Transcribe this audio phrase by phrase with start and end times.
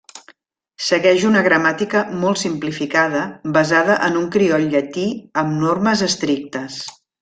[0.85, 3.23] Segueix una gramàtica molt simplificada
[3.61, 5.09] basada en un crioll llatí
[5.45, 6.85] amb normes estrictes.